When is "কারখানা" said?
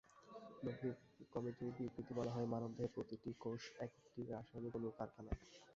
4.97-5.31